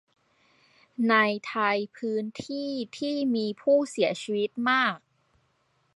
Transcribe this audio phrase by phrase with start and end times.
[1.09, 1.15] ใน
[1.47, 4.97] ไทยพื้นที่ที่มีผู้เสียชีวิตมาก